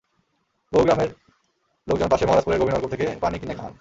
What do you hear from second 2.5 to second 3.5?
গভীর নলকূপ থেকে পানি